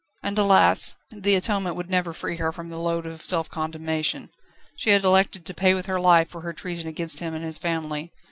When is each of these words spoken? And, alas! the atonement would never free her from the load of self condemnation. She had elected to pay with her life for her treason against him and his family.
And, 0.23 0.35
alas! 0.39 0.95
the 1.11 1.35
atonement 1.35 1.75
would 1.75 1.91
never 1.91 2.11
free 2.11 2.37
her 2.37 2.51
from 2.51 2.69
the 2.69 2.79
load 2.79 3.05
of 3.05 3.21
self 3.21 3.51
condemnation. 3.51 4.31
She 4.75 4.89
had 4.89 5.03
elected 5.03 5.45
to 5.45 5.53
pay 5.53 5.75
with 5.75 5.85
her 5.85 5.99
life 5.99 6.27
for 6.27 6.41
her 6.41 6.53
treason 6.53 6.87
against 6.87 7.19
him 7.19 7.35
and 7.35 7.45
his 7.45 7.59
family. 7.59 8.11